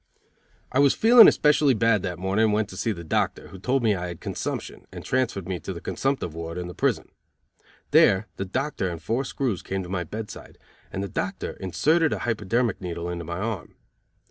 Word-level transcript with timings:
I 0.71 0.79
was 0.79 0.95
feeling 0.95 1.27
especially 1.27 1.75
bad 1.75 2.01
that 2.01 2.17
morning 2.17 2.45
and 2.45 2.53
went 2.53 2.69
to 2.69 2.75
see 2.75 2.91
the 2.91 3.03
doctor, 3.03 3.49
who 3.49 3.59
told 3.59 3.83
me 3.83 3.93
I 3.93 4.07
had 4.07 4.19
consumption, 4.19 4.87
and 4.91 5.05
transferred 5.05 5.47
me 5.47 5.59
to 5.59 5.73
the 5.73 5.79
consumptive 5.79 6.33
ward 6.33 6.57
in 6.57 6.67
the 6.67 6.73
prison. 6.73 7.09
There 7.91 8.25
the 8.37 8.45
doctor 8.45 8.89
and 8.89 8.99
four 8.99 9.23
screws 9.25 9.61
came 9.61 9.83
to 9.83 9.89
my 9.89 10.03
bedside, 10.03 10.57
and 10.91 11.03
the 11.03 11.07
doctor 11.07 11.51
inserted 11.51 12.13
a 12.13 12.19
hyperdermic 12.25 12.81
needle 12.81 13.09
into 13.09 13.25
my 13.25 13.37
arm. 13.37 13.75